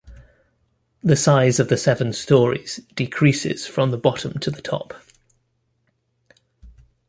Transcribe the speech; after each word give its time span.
The 1.03 1.15
size 1.15 1.59
of 1.59 1.67
the 1.69 1.77
seven 1.77 2.11
storeys 2.11 2.79
decreases 2.95 3.67
from 3.67 3.91
the 3.91 3.99
bottom 3.99 4.39
to 4.39 4.49
the 4.49 4.59
top. 4.63 4.95